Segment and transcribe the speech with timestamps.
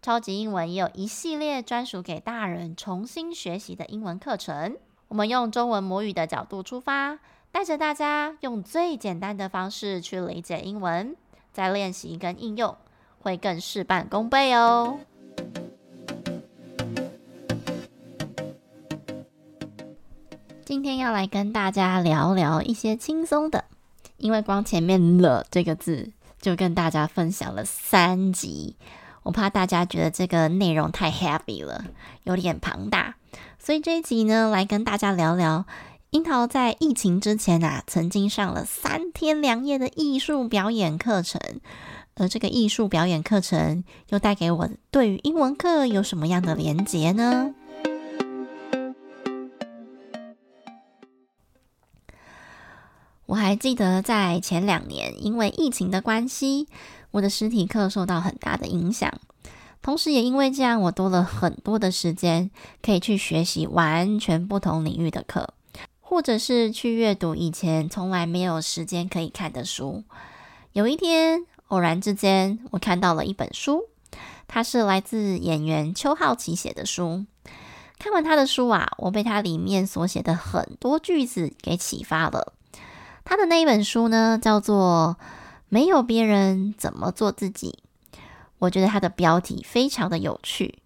[0.00, 4.76] 超级英文也有一系列专属给大人重新学习的英文课程。
[5.08, 7.18] 我们用中文母语的角度出发，
[7.50, 11.16] 带着大家用最简单的方式去理解英文，
[11.52, 12.76] 再练习跟应用，
[13.20, 15.00] 会更事半功倍哦。
[20.64, 23.64] 今天要来跟大家聊聊一些轻松的，
[24.18, 28.76] 因为光前面了这个字就跟大家分享了三集。
[29.28, 31.84] 我怕大家觉得这个内容太 heavy 了，
[32.24, 33.16] 有点庞大，
[33.58, 35.66] 所以这一集呢，来跟大家聊聊
[36.10, 41.38] 樱桃在疫情之前啊，曾经上了三天两夜的艺术表演课程，
[42.14, 47.54] 而这个艺术表演课程又带给我对于英文课有什么样的连结呢？
[53.26, 56.66] 我还记得在前两年，因为疫情的关系。
[57.10, 59.12] 我的实体课受到很大的影响，
[59.80, 62.50] 同时也因为这样，我多了很多的时间
[62.82, 65.54] 可以去学习完全不同领域的课，
[66.02, 70.04] 或者是去阅读以前从来没有时间可以看的书。
[70.74, 73.84] 有一天，偶然之间，我看到了一本书，
[74.46, 77.24] 它是来自演员邱浩奇写的书。
[77.98, 82.52] 看完他的书啊，我被他里面所写的很多句子给启发了。
[83.24, 85.16] 他的那一本书呢，叫做。
[85.68, 87.78] 没有别人怎么做自己？
[88.58, 90.78] 我觉得它的标题非常的有趣。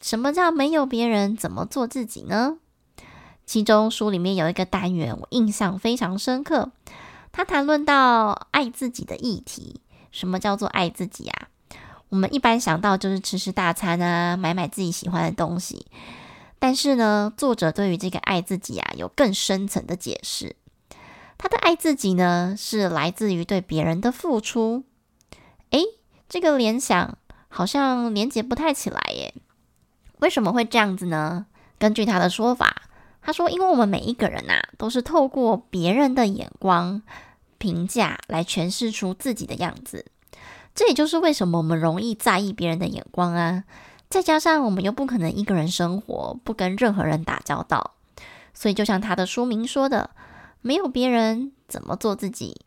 [0.00, 2.58] 什么叫没有别人怎么做自己呢？
[3.46, 6.70] 其中书里面有一个单元，我印象非常深刻。
[7.32, 9.80] 他谈论到爱自己的议题。
[10.12, 11.48] 什么叫做爱自己啊？
[12.08, 15.86] 我们一般想到就是吃吃大餐啊，买买自己喜欢的东西。
[16.58, 20.56] 但是呢，作者对于这个爱自己啊，有更深层的解释。
[21.38, 24.84] 他的爱自己呢，是来自于对别人的付出。
[25.70, 25.82] 诶，
[26.28, 29.34] 这个联想好像连接不太起来耶。
[30.20, 31.46] 为什么会这样子呢？
[31.78, 32.82] 根据他的说法，
[33.20, 37.02] 他说，因为我们每一个人呐，都是透过别人的眼光
[37.58, 40.06] 评价来诠释出自己的样子。
[40.74, 43.64] 这也就是为什么我们容易在意别人的眼光啊。
[44.08, 47.92] 再加上我们又不可能一个人生活，不跟任何人打交道，
[48.54, 50.08] 所以就像他的书名说的。
[50.66, 52.62] 没有别人怎么做自己。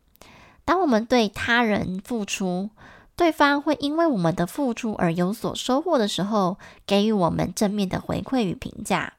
[0.64, 2.70] 当我们对他人付出，
[3.14, 6.56] 对方会因为我们的付出而有所收获的时候，
[6.86, 9.12] 给予我们正面的回馈与评价。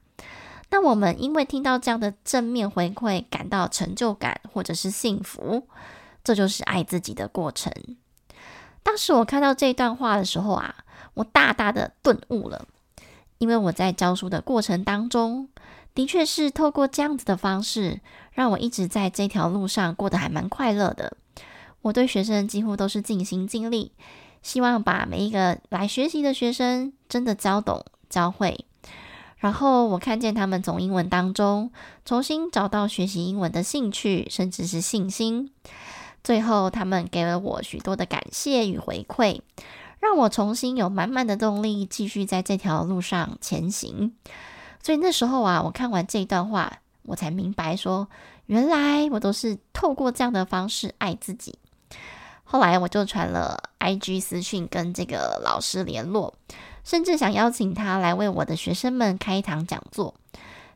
[0.70, 5.68] 那我们因为听到这样的正面回馈，感到成就感或者是幸福，
[6.24, 7.72] 这就是爱自己的过程。
[8.82, 10.74] 当时我看到这段话的时候啊，
[11.14, 12.66] 我大大的顿悟了，
[13.38, 15.46] 因为我在教书的过程当中。
[15.94, 18.00] 的确是透过这样子的方式，
[18.32, 21.16] 让我一直在这条路上过得还蛮快乐的。
[21.82, 23.92] 我对学生几乎都是尽心尽力，
[24.42, 28.64] 希望把每一个来学习的学生真的教懂、教会。
[29.38, 31.72] 然后我看见他们从英文当中
[32.04, 35.50] 重新找到学习英文的兴趣，甚至是信心。
[36.22, 39.40] 最后，他们给了我许多的感谢与回馈，
[39.98, 44.12] 让我重新有满满的动力，继续在这条路上前行。
[44.82, 48.08] 所以那时候啊，我看完这一段话，我才明白说，
[48.46, 51.54] 原来我都是透过这样的方式爱自己。
[52.44, 56.34] 后来我就传了 IG 私讯跟这个老师联络，
[56.84, 60.14] 甚至想邀请他来为我的学生们开一堂讲座。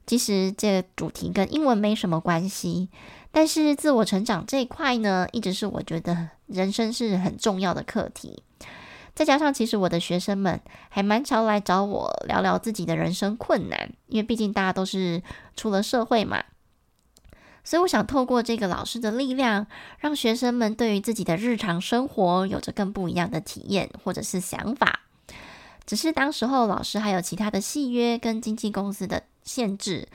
[0.06, 2.88] 其实这个主题跟英文没什么关系，
[3.32, 8.42] 但是自我成长这一块呢，一直是我觉得人生是很重要的课题。
[9.16, 10.60] 再加上，其实我的学生们
[10.90, 15.22] 还蛮常来找我聊聊自己的人生困难，因为毕竟大家都是
[15.56, 16.44] 出了社会嘛，
[17.64, 19.66] 所以我想透过这个老师的力量，
[19.98, 25.00] 让学生们对于自己的日常生活有着更不一样的体验或者是想法。
[25.86, 30.06] 只是当时候老师还有其他的契约跟经纪公司的限制，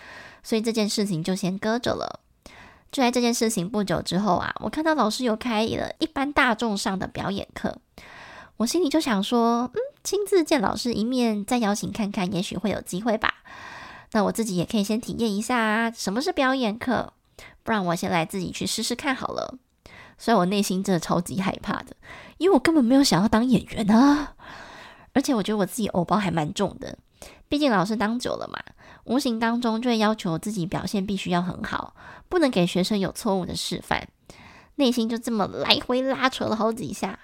[0.44, 2.19] 所以这件事情就先搁着了。
[2.92, 7.80] 就在这件事情不久之后啊，我看到老师有开了一般大众上的表演课。
[8.61, 13.33] 我心里就想说，嗯，亲自见老师一面，再邀请看看，也许会有机会吧。
[14.11, 17.13] 那我自己也可以先体验一下什么是表演课，
[17.63, 19.57] 不然我先来自己去试试看好了。
[20.19, 21.95] 所以我内心真的超级害怕的，
[22.37, 24.35] 因为我根本没有想要当演员啊。
[25.13, 26.99] 而且我觉得我自己偶包还蛮重的，
[27.49, 28.59] 毕竟老师当久了嘛，
[29.05, 31.95] 无形当中就会要求自己表现必须要很好，
[32.29, 34.07] 不能给学生有错误的示范。
[34.75, 37.17] 内心就这么来回拉扯了好几下。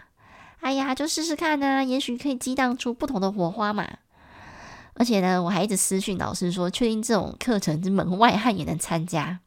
[0.60, 3.88] 哎呀，就试试看呢，也许可以激荡出不同的火花嘛。
[4.96, 9.40] 而且呢，我还一直私讯老师说，确定这种课程是门外汉也能参加。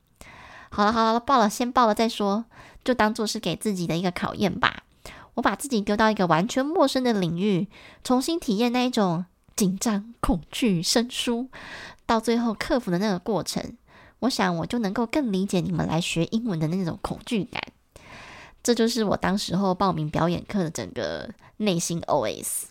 [0.71, 2.45] 好了好了，报了先报了再说，
[2.85, 4.85] 就当做是给自己的一个考验吧。
[5.35, 7.69] 我把自己丢到一个完全陌生的领域，
[8.05, 9.25] 重新体验那一种
[9.57, 11.49] 紧张、恐惧、生疏，
[12.07, 13.77] 到最后克服的那个过程。
[14.21, 17.61] 我想我就能够更理解你们来学英文的那种恐惧感。
[18.63, 22.65] 这就是我当时候报名表演课的整个内心 OS。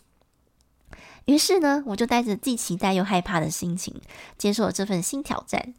[1.26, 4.00] 于是呢，我就带着既期待又害怕的心情，
[4.38, 5.74] 接受了这份新挑战。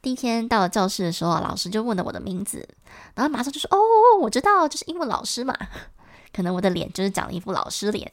[0.00, 2.68] 第一天到了教室的时候，老师就问了我的名字，
[3.14, 3.78] 然后马上就说：“哦，
[4.20, 5.56] 我知道，就是英文老师嘛。
[6.32, 8.12] ”可能我的脸就是长了一副老师脸。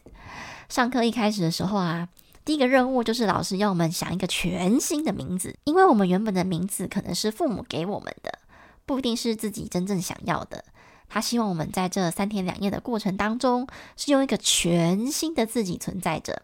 [0.69, 2.09] 上课一开始的时候啊，
[2.43, 8.39] 第一个任务就是老师要我们想一个全新的名字，因为我们原本的名字可能是父母给我们的，
[8.85, 10.65] 不一定是自己真正想要的。
[11.13, 16.41] 他希望我们在这三天两夜的过程当中，是用一个全新的自己存在着，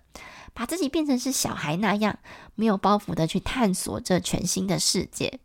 [0.53, 2.19] 把自己变成是小孩那样，
[2.53, 5.39] 没有包袱的去探索这全新的世界。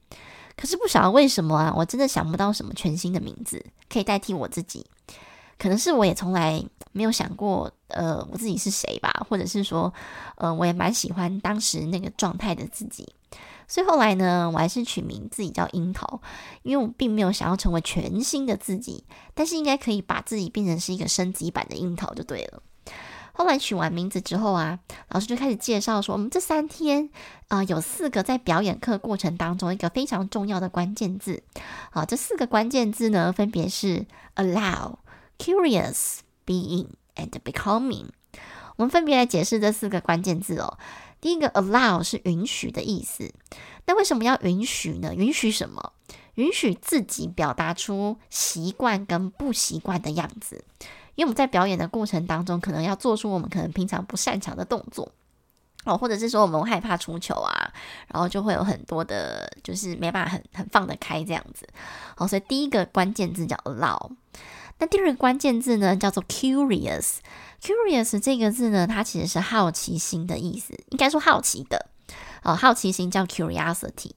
[0.54, 4.84] 可是不晓得为什么啊，我真的想不到什么全新的名字可以代替我自己。
[5.56, 6.62] 可能是我也从来
[6.92, 9.90] 没有想过，呃，我自己是谁吧，或者是说，
[10.36, 13.08] 呃，我也蛮喜欢当时那个状态的自己。
[13.66, 16.20] 所以后来呢，我还是取名自己叫樱桃，
[16.62, 22.62] 因为我并没有想要成为全新的自己，但是应该可以把自己变成是一个升级版的樱桃就对了。
[23.36, 24.78] 后来取完名字之后啊，
[25.08, 27.10] 老师就开始介绍说，我们这三天
[27.48, 31.42] 啊、有四个在表演课过程当中一个非常重要的关键字。
[31.90, 34.06] 好，这四个关键字呢，分别是
[34.36, 34.98] allow、
[35.36, 36.86] curious、being
[37.16, 38.06] and becoming。
[38.76, 40.78] 我们分别来解释这四个关键字哦。
[41.24, 43.32] 第一个 allow 是允许的意思，
[43.86, 45.14] 那为什么要允许呢？
[45.14, 45.94] 允许什么？
[46.34, 50.62] 允许自己表达出习惯跟不习惯的样子，
[51.14, 55.10] 因为我们在表演的过程当中，可能要做出我们可能平常不擅长的动作，
[55.86, 57.72] 哦，或者是说我们害怕出糗啊，
[58.08, 61.66] 然后就会有很多的，就是没办法很很放得开这样子，
[62.18, 64.10] 好，所以第一个关键字叫 allow。
[64.78, 67.14] 那第二个关键字呢，叫做 curious。
[67.64, 71.86] Curious 这个字呢，它其实是好奇心的意思，应该说好奇的。
[72.42, 74.10] 哦，好奇心叫 curiosity。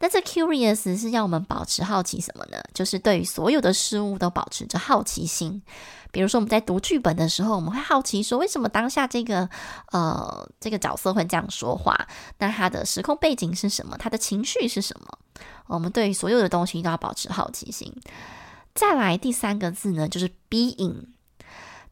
[0.00, 2.58] 那这 curious 是要我们保持好奇什么呢？
[2.72, 5.62] 就是对于所有的事物都保持着好奇心。
[6.10, 9.46] 比如说我们在读剧本的时候，我们会好奇说，为什么当下这个
[9.92, 12.08] 呃这个角色会这样说话？
[12.38, 13.94] 那他的时空背景是什么？
[13.98, 15.18] 他的情绪是什么？
[15.66, 17.94] 我们对于所有的东西都要保持好奇心。
[18.74, 21.08] 再来第三个字呢，就是 being，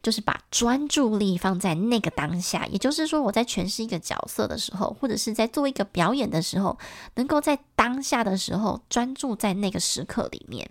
[0.05, 2.67] 就是把专注力放在那个当下。
[2.67, 6.77] 也就是说，我在诠释一个角色的时候，或者是在做一个表演的时候，
[7.15, 10.69] 能够在当下的时候专注在那个时刻里面。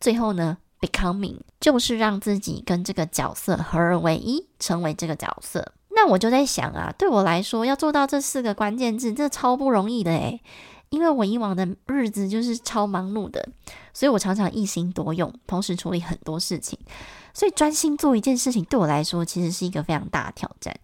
[0.00, 5.72] 最后呢，becoming 就是让自己跟这个角色合而为一，成为这个角色。
[5.90, 10.42] 那我就在想啊，对我来说，要做到这四个关键字，这超不容易的诶。
[10.90, 13.48] 因为我以往的日子就是超忙碌的，
[13.92, 16.78] 所以我常常一心多用，同时处理很多事情，
[17.34, 20.74] 所以专心做一件事情对我来说其实是一个非常大的挑战，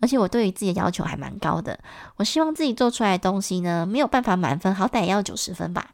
[0.00, 1.78] 而且我对于自己的要求还蛮高的。
[2.16, 5.90] 我希望自己做出来的东西呢，没有办法满分，好歹也要九十分吧。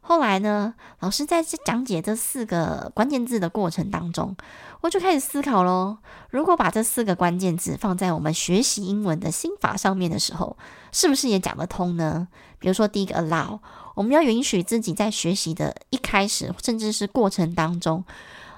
[0.00, 4.36] 后来呢，老师在这讲解这四个关键字的过程当中，
[4.80, 5.98] 我就开始思考喽：
[6.30, 10.56] 如果把这四个关键字放在我们学习英文的心法上面的时候，
[10.92, 12.28] 是不是也讲得通呢？
[12.60, 13.58] 比如说，第一个 allow，
[13.96, 18.04] 我们要允许自己在学习的一开始，甚至是过程当中，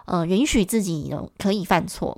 [0.09, 2.17] 呃，允许自己有可以犯错。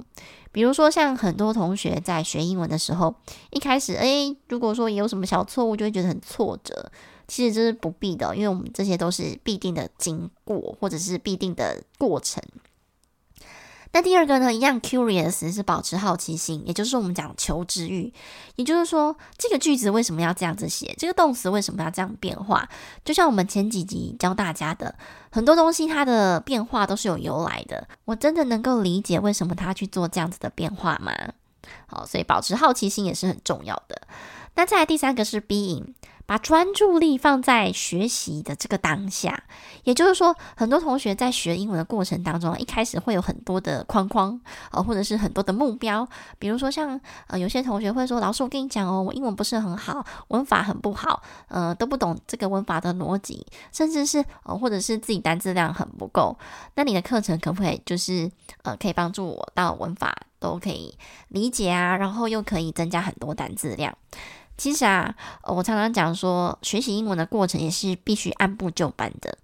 [0.53, 3.15] 比如说，像很多同学在学英文的时候，
[3.51, 6.91] 一开始，诶，如果说有什么小错误，就会觉得很挫折。
[7.29, 12.43] 其实这是不必的，因为我们这些都是必定的经过，或者是必定的过程。
[13.93, 18.13] 那第二个呢，一样 curious 是保持好奇心，也就是我们讲求知欲。
[18.55, 20.95] 也就是说，这个句子为什么要这样子写？
[20.97, 22.69] 这个动词为什么要这样变化？
[23.05, 24.95] 就像我们前几集教大家的，
[25.33, 27.89] 很多东西它的变化都是有由来的。
[28.05, 31.13] 我真的能够理解为什么他去做这样子的变化吗？
[31.87, 34.03] 好，所以保持好奇心也是很重要的。
[34.55, 35.95] 那再来第三个是 being。
[36.31, 39.43] 把专注力放在学习的这个当下，
[39.83, 46.09] 也就是说，很多同学在学英文的过程当中，一开始会有很多的框框，呃，或者是很多的目标。
[46.39, 56.39] 比如说像，呃，有些同学会说：“老师，我跟你讲哦，我英文不是很好，文法很不好，呃，都不懂这个文法的逻辑，甚至是呃，或者是自己单字量很不够。
[56.77, 58.31] 那你的课程可不可以就是
[58.63, 60.97] 呃，可以帮助我到文法都可以
[61.27, 63.93] 理解啊，然后又可以增加很多单字量。
[64.61, 65.15] 其实啊，
[65.45, 69.39] 我常常讲说，学习英文的过程也是必须按部就班的。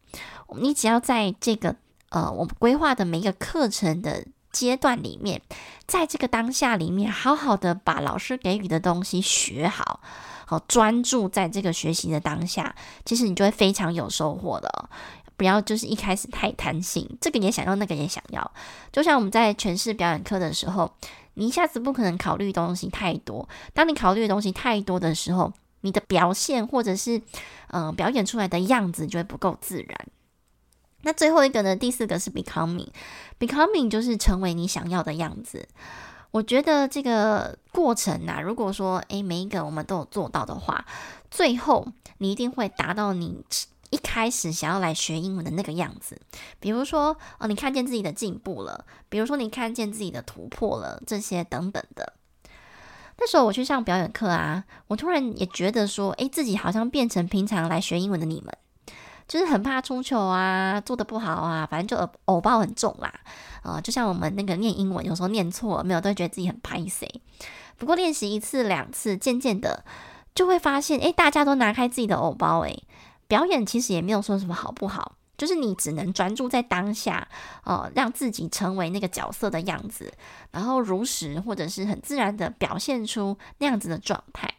[0.60, 1.74] 你只要在这个
[2.10, 5.40] 呃，我们规划的每一个课程的阶段里面，
[5.86, 10.00] 在这个当下里面，好好的把老师给予的东西学好，
[10.44, 12.74] 好专注在这个学习的当下，
[13.06, 14.90] 其实你就会非常有收获的。
[15.38, 18.52] 不要就是一开始太贪心，这个也想要，那个也想要。
[18.92, 20.92] 就像我们在诠释表演课的时候，
[21.38, 23.48] 你一下子不可能考虑东西太多。
[23.74, 25.52] 当你考虑的东西太多的时候，
[25.82, 27.20] 你的表现或者是
[27.68, 30.06] 嗯、表演出来的样子就会不够自然。
[31.02, 31.76] 那最后一个呢？
[31.76, 35.68] 第四个是 becoming，becoming 就是成为你想要的样子。
[36.30, 40.84] 我觉得这个过程啊，如果说诶每一个我们都有做到的话，
[41.30, 41.86] 最后
[42.18, 43.44] 你一定会达到你。
[43.90, 46.20] 一开始想要来学英文的那个样子，
[46.60, 52.14] 比如说哦，你看见自己的进步了，比如说你看见自己的突破了，这些等等的。
[53.18, 58.52] 那时候我去上表演课啊，我突然也觉得说，诶，自己好像变成平常来学英文的你们，
[59.26, 63.08] 就是很怕出糗啊，做得不好啊，反正就偶包很重啦。
[63.62, 67.10] 啊、呃，就像我们那个念英文，有时候念错没有，都会觉得自己很拍谢。
[67.78, 69.82] 不过练习一次两次，渐渐的
[70.34, 72.82] 就会发现，诶，大家都拿开自己的偶包，诶。
[73.28, 77.26] 表演其实也没有说什么好不好，就是你只能专注在当下，
[77.64, 80.12] 呃，让自己成为那个角色的样子，
[80.50, 84.52] 然后如实或者是很自然的表现出那样子的状态。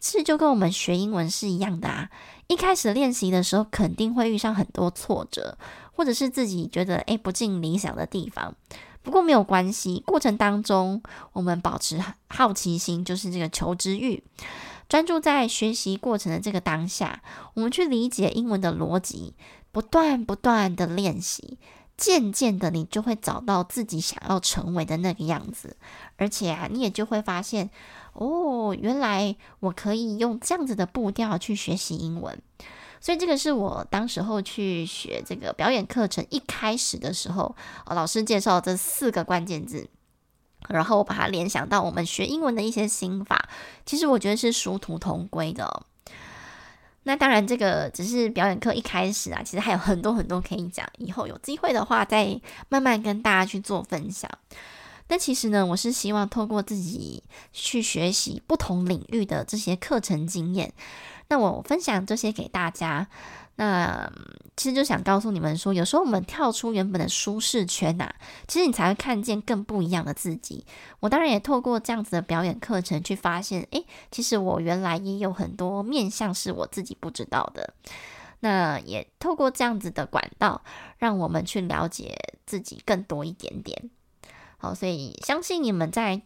[0.00, 2.10] 其实就跟我们学英文是一样的啊。
[2.46, 5.56] 一开始练习的时候，肯定会遇上很多挫折，
[5.92, 8.54] 或者是自己觉得诶不尽理想的地方。
[9.02, 11.02] 不过没有关系，过程当中
[11.32, 14.22] 我们保持好奇心，就是这个求知欲。
[14.88, 17.22] 专注在学习过程的这个当下，
[17.54, 19.34] 我们去理解英文的逻辑，
[19.72, 21.58] 不断不断的练习，
[21.96, 25.76] 渐渐的你就会找到自己想要成为的那个样子，
[26.16, 27.70] 而且啊，你也就会发现，
[28.12, 32.40] 哦，原来我可以用这样子的步调去学习英文，
[33.00, 39.88] 所以这个是我当时候去学这个表演课程一开始的时候，老师介绍这四个关键字。
[40.68, 43.48] 然后我把它联想到我们学英文的一些心法，
[43.84, 45.84] 其实我觉得是殊途同归的。
[47.04, 50.88] 那当然，这个只是表演课一开始啊，其实还有很多很多可以讲。
[50.96, 52.40] 以后有机会的话，再
[52.70, 54.30] 慢慢跟大家去做分享。
[55.06, 60.72] 但其实呢，我是希望透过自己去学习不同领域的这些课程经验，
[61.28, 63.06] 那我分享这些给大家。
[63.56, 64.10] 那
[64.56, 68.08] 其实就想告诉你们说，有时候我们跳出原本的舒适圈呐，
[68.48, 70.64] 其实你才会看见更不一样的自己。
[71.00, 77.74] 我当然也透过这样子的表演课程去发现，诶，其实我原来也有很多面向是我自己不知道的。
[78.40, 80.62] 那也透过这样子的管道，
[80.98, 83.90] 让我们去了解自己更多一点点。
[84.58, 86.20] 好，所以相信你们在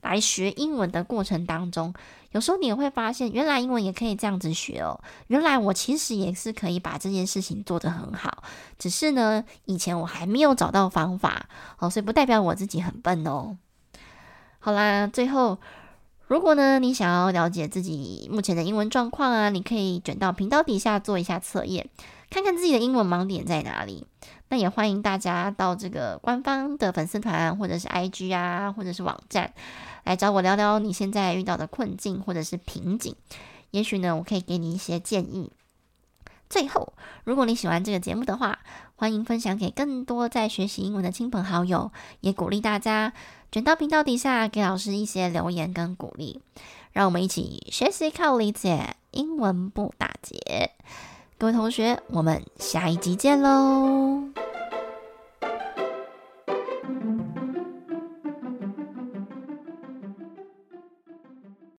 [0.00, 1.94] 来学英文的过程当中，
[2.32, 5.00] 有时候你也会发现，原来英文也可以这样子学哦。
[5.26, 8.44] 原来我其实也是可以把这件事情做得很好，
[8.78, 13.56] 只是呢，以前我还没有找到方法哦，所以不代表我自己很笨哦。
[14.60, 15.58] 好啦，最后，
[16.28, 21.88] 如果呢你想要了解自己目前的英文状况啊，你可以卷到频道底下做一下测验，
[22.30, 24.06] 看看自己的英文盲点在哪里。
[24.48, 29.52] 那也欢迎大家到这个官方的粉丝团，或者是 IG 啊，或者是网站，
[30.04, 33.14] 来找我聊聊你现在遇到的困境或者是瓶颈。
[33.70, 35.52] 也许呢，我可以给你一些建议。
[36.48, 38.58] 最后，如果你喜欢这个节目的话，
[38.96, 43.12] 欢迎分享给更多在学习英文的亲朋好友，也鼓励大家
[43.52, 46.40] 卷到频道底下给老师一些留言跟鼓励，
[46.92, 50.72] 让我们一起学习靠理解，英文不打结。
[51.40, 54.22] 各位同学，我们下一集见喽！